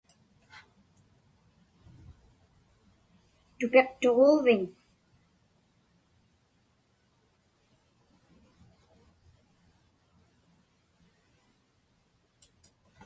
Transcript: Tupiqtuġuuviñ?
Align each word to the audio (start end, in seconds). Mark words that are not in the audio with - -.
Tupiqtuġuuviñ? 3.57 4.63